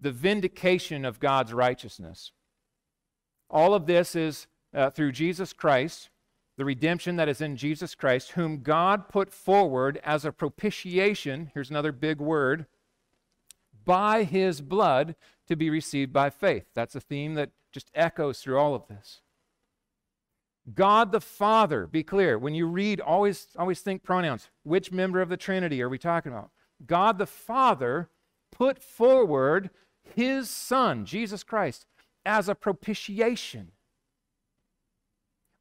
[0.00, 2.32] The vindication of God's righteousness.
[3.48, 6.10] All of this is uh, through Jesus Christ
[6.56, 11.70] the redemption that is in Jesus Christ, whom God put forward as a propitiation, here's
[11.70, 12.66] another big word,
[13.84, 15.14] by his blood
[15.46, 16.64] to be received by faith.
[16.74, 19.20] That's a theme that just echoes through all of this.
[20.74, 24.48] God the Father, be clear, when you read, always, always think pronouns.
[24.64, 26.50] Which member of the Trinity are we talking about?
[26.84, 28.08] God the Father
[28.50, 29.70] put forward
[30.14, 31.86] his Son, Jesus Christ,
[32.24, 33.72] as a propitiation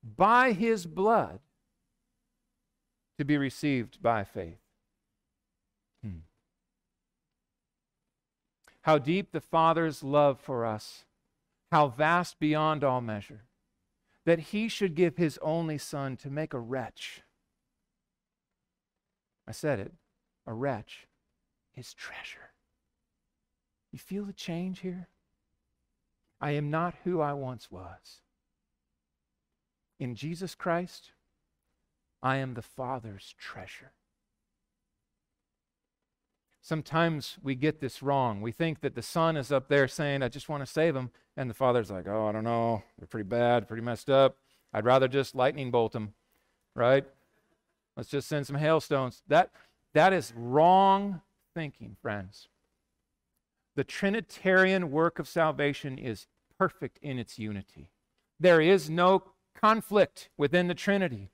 [0.06, 1.40] by his blood
[3.18, 4.60] to be received by faith.
[6.04, 6.20] Hmm.
[8.82, 11.06] How deep the Father's love for us,
[11.72, 13.46] how vast beyond all measure,
[14.26, 17.22] that he should give his only Son to make a wretch.
[19.48, 19.94] I said it,
[20.46, 21.08] a wretch,
[21.72, 22.52] his treasure.
[23.92, 25.08] You feel the change here?
[26.42, 28.22] I am not who I once was.
[30.00, 31.12] In Jesus Christ,
[32.22, 33.92] I am the Father's treasure.
[36.62, 38.42] Sometimes we get this wrong.
[38.42, 41.12] We think that the Son is up there saying, I just want to save them.
[41.38, 42.82] And the Father's like, oh, I don't know.
[42.98, 44.38] They're pretty bad, pretty messed up.
[44.74, 46.16] I'd rather just lightning bolt them,
[46.74, 47.06] right?
[47.96, 49.22] Let's just send some hailstones.
[49.28, 49.52] That,
[49.94, 51.22] that is wrong
[51.54, 52.48] thinking, friends.
[53.76, 56.26] The Trinitarian work of salvation is
[56.58, 57.92] perfect in its unity.
[58.40, 59.24] There is no
[59.56, 61.32] conflict within the Trinity.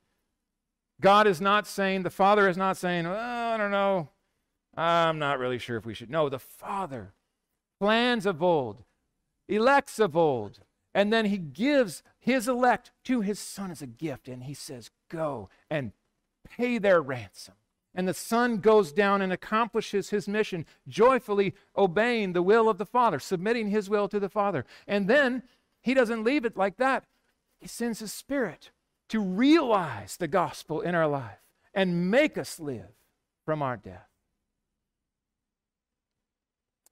[1.02, 4.10] God is not saying, the Father is not saying, oh, I don't know,
[4.78, 6.10] I'm not really sure if we should.
[6.10, 7.14] No, the Father
[7.80, 8.84] plans of old,
[9.48, 10.60] elects of old,
[10.94, 14.92] and then he gives his elect to his Son as a gift, and he says,
[15.10, 15.92] Go and
[16.48, 17.56] pay their ransom.
[17.94, 22.86] And the Son goes down and accomplishes his mission, joyfully obeying the will of the
[22.86, 24.66] Father, submitting his will to the Father.
[24.88, 25.44] And then
[25.82, 27.04] he doesn't leave it like that.
[27.62, 28.72] He sends his Spirit
[29.10, 31.40] to realize the gospel in our life
[31.74, 32.90] and make us live
[33.46, 34.10] from our death.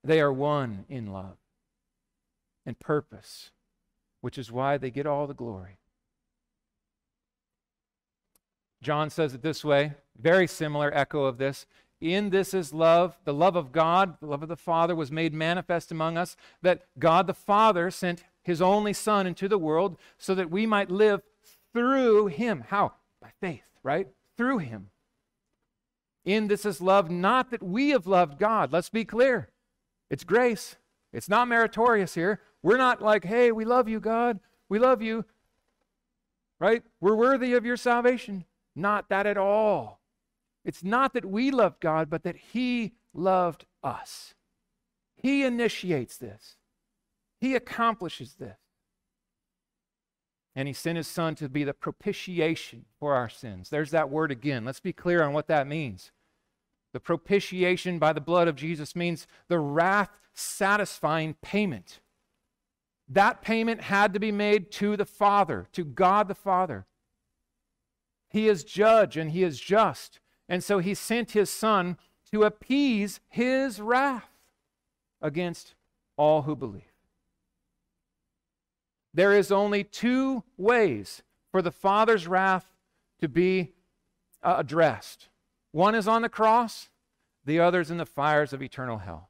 [0.03, 1.37] They are one in love
[2.65, 3.51] and purpose,
[4.21, 5.77] which is why they get all the glory.
[8.81, 11.65] John says it this way, very similar echo of this.
[11.99, 15.33] In this is love, the love of God, the love of the Father was made
[15.33, 20.33] manifest among us, that God the Father sent his only Son into the world so
[20.35, 21.21] that we might live
[21.73, 22.63] through him.
[22.67, 22.93] How?
[23.21, 24.07] By faith, right?
[24.37, 24.89] Through him.
[26.25, 28.71] In this is love, not that we have loved God.
[28.71, 29.49] Let's be clear.
[30.09, 30.75] It's grace.
[31.11, 32.41] It's not meritorious here.
[32.61, 34.39] We're not like, hey, we love you, God.
[34.67, 35.25] We love you.
[36.59, 36.83] Right?
[36.99, 38.45] We're worthy of your salvation.
[38.75, 40.01] Not that at all.
[40.65, 44.33] It's not that we loved God, but that He loved us.
[45.15, 46.57] He initiates this,
[47.39, 48.57] He accomplishes this.
[50.55, 53.69] And he sent his son to be the propitiation for our sins.
[53.69, 54.65] There's that word again.
[54.65, 56.11] Let's be clear on what that means.
[56.91, 61.99] The propitiation by the blood of Jesus means the wrath satisfying payment.
[63.07, 66.85] That payment had to be made to the Father, to God the Father.
[68.29, 70.19] He is judge and he is just.
[70.47, 71.97] And so he sent his son
[72.31, 74.29] to appease his wrath
[75.21, 75.75] against
[76.17, 76.88] all who believe.
[79.13, 82.73] There is only two ways for the Father's wrath
[83.19, 83.73] to be
[84.43, 85.29] uh, addressed
[85.71, 86.89] one is on the cross,
[87.45, 89.29] the other is in the fires of eternal hell.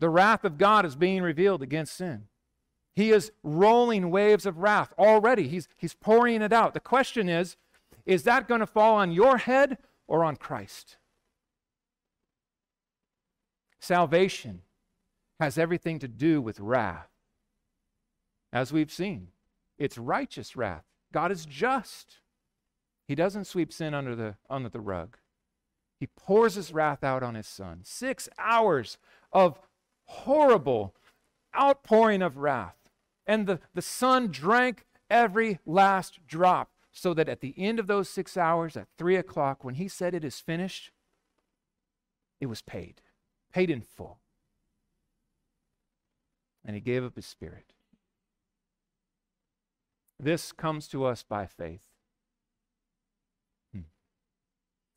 [0.00, 2.24] The wrath of God is being revealed against sin.
[2.94, 5.48] He is rolling waves of wrath already.
[5.48, 6.74] He's, he's pouring it out.
[6.74, 7.56] The question is
[8.06, 9.76] is that going to fall on your head
[10.06, 10.96] or on Christ?
[13.80, 14.62] Salvation
[15.38, 17.07] has everything to do with wrath
[18.52, 19.28] as we've seen.
[19.78, 20.84] It's righteous wrath.
[21.12, 22.18] God is just.
[23.06, 25.16] He doesn't sweep sin under the, under the rug.
[25.98, 27.80] He pours his wrath out on his son.
[27.82, 28.98] Six hours
[29.32, 29.58] of
[30.04, 30.94] horrible
[31.58, 32.76] outpouring of wrath.
[33.26, 38.08] And the, the son drank every last drop, so that at the end of those
[38.08, 40.90] six hours, at three o'clock, when he said it is finished,
[42.40, 43.00] it was paid,
[43.52, 44.18] paid in full.
[46.64, 47.72] And he gave up his spirit.
[50.20, 51.86] This comes to us by faith.
[53.72, 53.82] Hmm.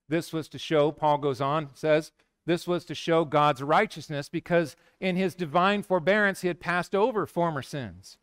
[0.09, 2.11] This was to show, Paul goes on, says,
[2.45, 7.27] this was to show God's righteousness because in his divine forbearance he had passed over
[7.27, 8.17] former sins.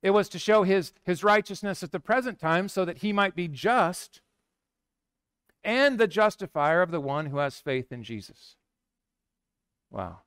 [0.00, 3.34] It was to show his, his righteousness at the present time so that he might
[3.34, 4.20] be just
[5.64, 8.54] and the justifier of the one who has faith in Jesus.
[9.90, 10.20] Wow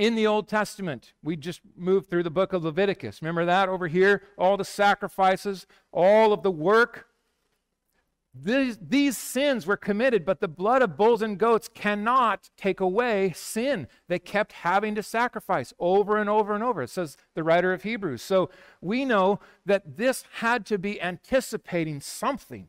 [0.00, 1.12] in the Old Testament.
[1.22, 3.20] We just moved through the book of Leviticus.
[3.20, 4.22] Remember that over here?
[4.38, 7.06] All the sacrifices, all of the work.
[8.32, 13.32] These, these sins were committed, but the blood of bulls and goats cannot take away
[13.36, 13.88] sin.
[14.08, 16.80] They kept having to sacrifice over and over and over.
[16.80, 18.22] It says the writer of Hebrews.
[18.22, 18.48] So
[18.80, 22.68] we know that this had to be anticipating something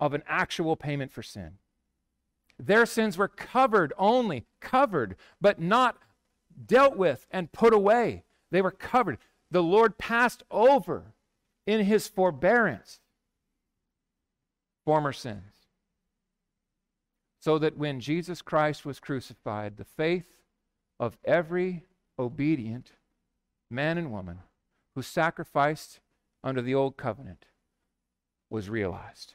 [0.00, 1.58] of an actual payment for sin.
[2.58, 5.96] Their sins were covered only, covered, but not
[6.66, 8.24] dealt with and put away.
[8.50, 9.18] They were covered.
[9.50, 11.14] the Lord passed over
[11.66, 13.00] in his forbearance
[14.84, 15.52] former sins.
[17.40, 20.26] So that when Jesus Christ was crucified, the faith
[20.98, 21.84] of every
[22.18, 22.92] obedient
[23.70, 24.40] man and woman
[24.94, 26.00] who sacrificed
[26.42, 27.46] under the old covenant
[28.50, 29.34] was realized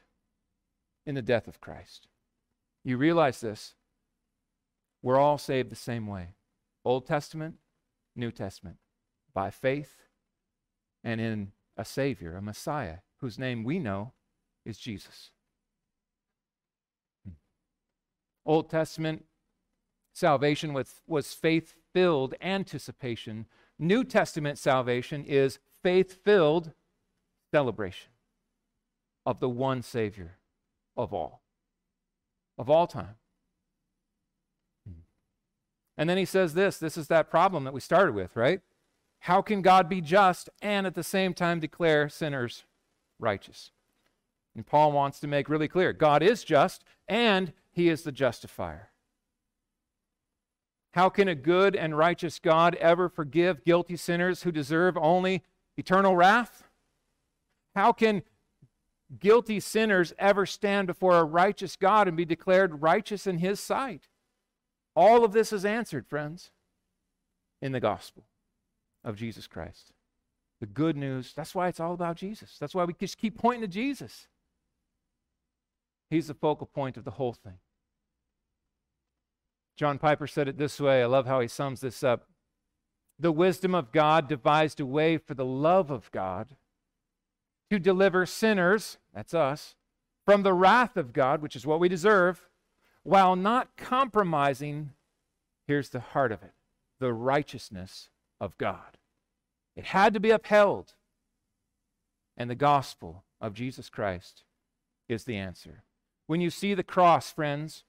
[1.06, 2.08] in the death of Christ.
[2.84, 3.74] You realize this?
[5.02, 6.34] We're all saved the same way
[6.84, 7.56] Old Testament,
[8.14, 8.76] New Testament,
[9.32, 10.02] by faith
[11.02, 14.12] and in a Savior, a Messiah, whose name we know
[14.64, 15.30] is Jesus.
[17.24, 17.34] Hmm.
[18.46, 19.24] Old Testament
[20.12, 23.46] salvation was, was faith filled anticipation.
[23.78, 26.72] New Testament salvation is faith filled
[27.50, 28.10] celebration
[29.26, 30.38] of the one Savior
[30.96, 31.43] of all,
[32.58, 33.16] of all time.
[34.86, 35.00] Hmm.
[35.96, 38.60] And then he says this this is that problem that we started with, right?
[39.20, 42.64] How can God be just and at the same time declare sinners
[43.18, 43.70] righteous?
[44.54, 48.90] And Paul wants to make really clear God is just and he is the justifier.
[50.92, 55.42] How can a good and righteous God ever forgive guilty sinners who deserve only
[55.76, 56.62] eternal wrath?
[57.74, 58.22] How can
[59.20, 64.08] guilty sinners ever stand before a righteous God and be declared righteous in his sight?
[64.96, 66.50] All of this is answered, friends,
[67.60, 68.24] in the gospel
[69.02, 69.92] of Jesus Christ.
[70.60, 72.56] The good news, that's why it's all about Jesus.
[72.58, 74.28] That's why we just keep pointing to Jesus.
[76.10, 77.58] He's the focal point of the whole thing.
[79.76, 81.02] John Piper said it this way.
[81.02, 82.28] I love how he sums this up.
[83.18, 86.56] The wisdom of God devised a way for the love of God
[87.70, 89.76] to deliver sinners, that's us,
[90.24, 92.48] from the wrath of God, which is what we deserve,
[93.02, 94.90] while not compromising,
[95.66, 96.52] here's the heart of it,
[96.98, 98.08] the righteousness
[98.40, 98.98] of God.
[99.76, 100.94] It had to be upheld.
[102.36, 104.42] And the gospel of Jesus Christ
[105.08, 105.84] is the answer.
[106.26, 107.84] When you see the cross, friends,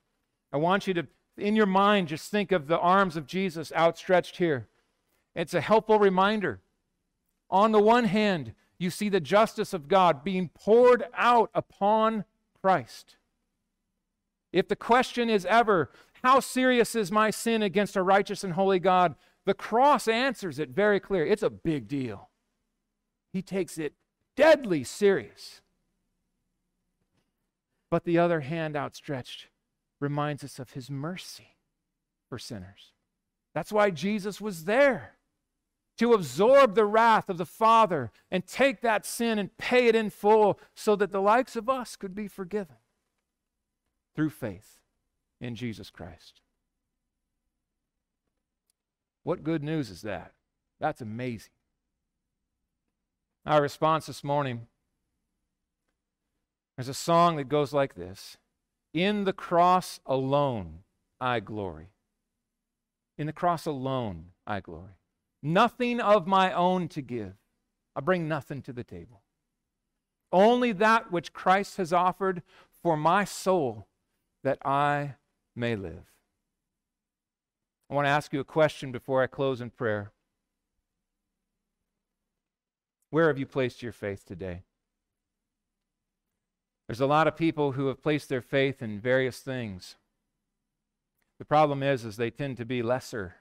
[0.52, 1.08] I want you to,
[1.38, 4.68] in your mind, just think of the arms of Jesus outstretched here.
[5.34, 6.62] It's a helpful reminder.
[7.50, 12.26] On the one hand, you see the justice of God being poured out upon
[12.62, 13.18] Christ.
[14.52, 15.92] If the question is ever,
[16.24, 19.16] how serious is my sin against a righteous and holy God?
[19.46, 21.26] The cross answers it very clear.
[21.26, 22.30] It's a big deal.
[23.32, 23.94] He takes it
[24.36, 25.62] deadly serious.
[27.92, 29.48] But the other hand outstretched
[30.02, 31.58] reminds us of his mercy
[32.30, 32.94] for sinners.
[33.54, 35.15] That's why Jesus was there
[35.98, 40.10] to absorb the wrath of the Father and take that sin and pay it in
[40.10, 42.76] full so that the likes of us could be forgiven
[44.16, 44.80] through faith
[45.40, 46.42] in Jesus Christ.
[49.24, 50.34] What good news is that?
[50.80, 51.52] That's amazing.
[53.46, 54.68] Our response this morning
[56.76, 58.38] there's a song that goes like this
[58.94, 60.80] In the cross alone
[61.22, 61.90] I glory.
[63.18, 64.98] In the cross alone I glory.
[65.46, 67.36] Nothing of my own to give.
[67.96, 69.22] I bring nothing to the table.
[70.32, 72.42] Only that which Christ has offered
[72.82, 73.86] for my soul
[74.44, 75.18] that I
[75.56, 76.12] may live.
[77.92, 80.12] I want to ask you a question before I close in prayer.
[83.12, 84.64] Where have you placed your faith today?
[86.88, 89.94] There's a lot of people who have placed their faith in various things.
[91.38, 93.36] The problem is is they tend to be lesser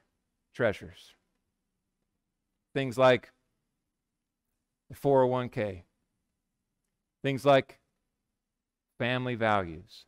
[0.53, 1.14] treasures.
[2.75, 3.31] Things like
[4.89, 5.83] the 401k.
[7.23, 7.79] Things like
[8.99, 10.03] family values.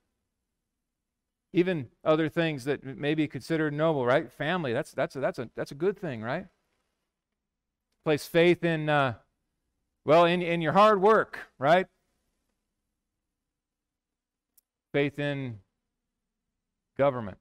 [1.53, 4.29] Even other things that may be considered noble, right?
[4.29, 6.47] Family, that's, that's, a, that's, a, that's a good thing, right?
[8.03, 9.13] Place faith in, uh,
[10.03, 11.87] well, in, in your hard work, right?
[14.91, 15.59] Faith in
[16.97, 17.37] government.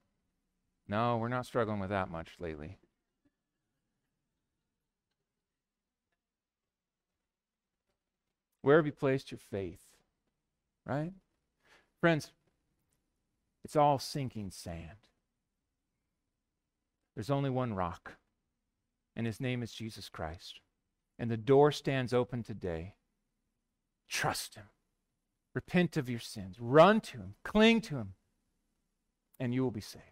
[0.87, 2.77] No, we're not struggling with that much lately.
[8.67, 9.79] Where have you placed your faith?
[10.85, 11.13] Right?
[12.01, 12.33] Friends,
[13.63, 15.07] it's all sinking sand.
[17.15, 18.17] There's only one rock,
[19.15, 20.59] and his name is Jesus Christ.
[21.17, 22.95] And the door stands open today.
[24.09, 24.65] Trust him.
[25.55, 26.57] Repent of your sins.
[26.59, 27.35] Run to Him.
[27.45, 28.15] Cling to Him.
[29.39, 30.03] And you will be saved.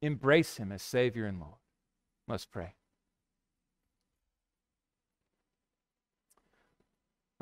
[0.00, 1.60] Embrace Him as Savior and Lord.
[2.26, 2.76] Let's pray.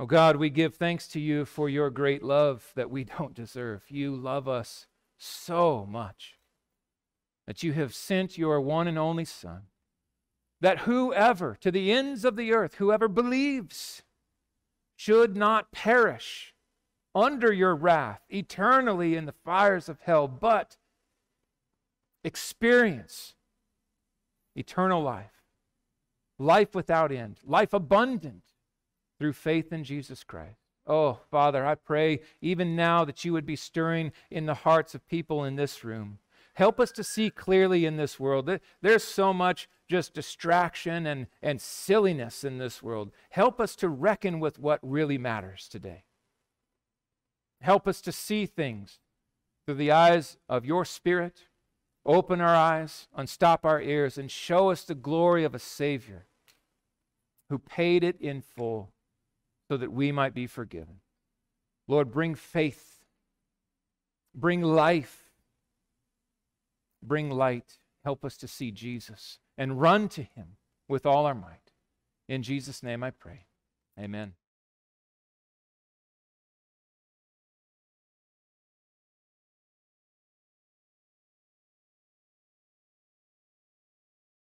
[0.01, 3.83] Oh God, we give thanks to you for your great love that we don't deserve.
[3.89, 4.87] You love us
[5.19, 6.39] so much
[7.49, 9.63] that you have sent your one and only Son
[10.61, 14.03] that whoever, to the ends of the earth, whoever believes,
[14.97, 16.55] should not perish
[17.15, 20.77] under your wrath eternally in the fires of hell, but
[22.25, 23.35] experience
[24.57, 25.45] eternal life,
[26.39, 28.48] life without end, life abundant
[29.19, 30.59] through faith in Jesus Christ.
[30.87, 35.07] Oh, Father, I pray even now that you would be stirring in the hearts of
[35.07, 36.19] people in this room.
[36.55, 38.47] Help us to see clearly in this world.
[38.47, 43.13] That there's so much just distraction and, and silliness in this world.
[43.31, 46.05] Help us to reckon with what really matters today.
[47.61, 48.99] Help us to see things
[49.67, 51.45] through the eyes of your Spirit.
[52.07, 56.27] Open our eyes, unstop our ears, and show us the glory of a Savior
[57.51, 58.93] who paid it in full
[59.69, 61.01] so that we might be forgiven.
[61.87, 63.05] Lord, bring faith,
[64.35, 65.31] bring life,
[67.03, 67.79] bring light.
[68.05, 70.57] Help us to see Jesus and run to him
[70.89, 71.73] with all our might.
[72.29, 73.47] In Jesus' name I pray.
[73.99, 74.35] Amen.